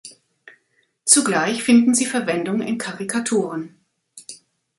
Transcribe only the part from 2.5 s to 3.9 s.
in Karikaturen.